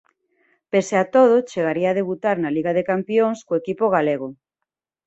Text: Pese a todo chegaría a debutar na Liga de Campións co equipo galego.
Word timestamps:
Pese 0.71 0.95
a 1.03 1.05
todo 1.15 1.45
chegaría 1.49 1.89
a 1.91 1.97
debutar 1.99 2.35
na 2.39 2.53
Liga 2.55 2.71
de 2.77 2.87
Campións 2.91 3.37
co 3.45 3.59
equipo 3.61 3.85
galego. 3.95 4.27